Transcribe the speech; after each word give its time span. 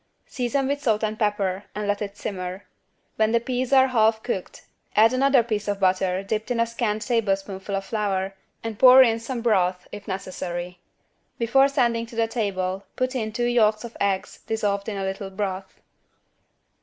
Season 0.25 0.67
with 0.67 0.81
salt 0.81 1.03
and 1.03 1.19
pepper 1.19 1.65
and 1.75 1.87
let 1.87 2.01
it 2.01 2.17
simmer. 2.17 2.63
When 3.17 3.33
the 3.33 3.39
peas 3.39 3.71
are 3.71 3.85
half 3.89 4.23
cooked 4.23 4.63
add 4.95 5.13
another 5.13 5.43
piece 5.43 5.67
of 5.67 5.79
butter 5.79 6.23
dipped 6.23 6.49
in 6.49 6.59
a 6.59 6.65
scant 6.65 7.03
tablespoonful 7.03 7.75
of 7.75 7.85
flour 7.85 8.33
and 8.63 8.79
pour 8.79 9.03
in 9.03 9.19
some 9.19 9.41
broth, 9.41 9.87
if 9.91 10.07
necessary. 10.07 10.79
Before 11.37 11.67
sending 11.67 12.07
to 12.07 12.15
the 12.15 12.25
table 12.27 12.83
put 12.95 13.13
in 13.13 13.31
two 13.31 13.45
yolks 13.45 13.83
of 13.83 13.95
eggs 14.01 14.39
dissolved 14.47 14.89
in 14.89 14.97
a 14.97 15.03
little 15.03 15.29
broth. 15.29 15.79